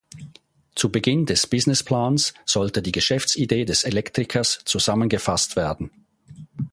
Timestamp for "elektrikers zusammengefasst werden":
3.83-5.91